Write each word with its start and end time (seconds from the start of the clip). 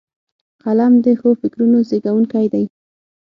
قلم 0.63 0.93
د 1.03 1.07
ښو 1.19 1.29
فکرونو 1.41 1.77
زیږوونکی 1.89 2.45
دی 2.53 2.65